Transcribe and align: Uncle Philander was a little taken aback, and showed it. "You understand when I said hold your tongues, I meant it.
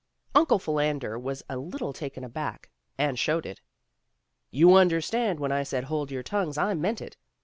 Uncle 0.33 0.57
Philander 0.57 1.19
was 1.19 1.43
a 1.47 1.57
little 1.57 1.93
taken 1.93 2.23
aback, 2.23 2.71
and 2.97 3.19
showed 3.19 3.45
it. 3.45 3.61
"You 4.49 4.73
understand 4.73 5.39
when 5.39 5.51
I 5.51 5.61
said 5.61 5.83
hold 5.83 6.09
your 6.09 6.23
tongues, 6.23 6.57
I 6.57 6.73
meant 6.73 7.01
it. 7.01 7.17